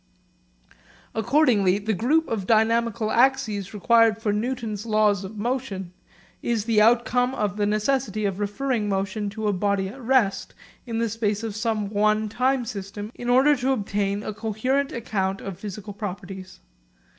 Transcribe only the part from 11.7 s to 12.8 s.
one time